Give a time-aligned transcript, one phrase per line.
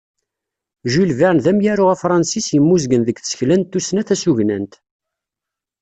[0.91, 4.73] Jules Verne d amyaru afransis yemmuzgen deg tsekla n tussna tasugnant.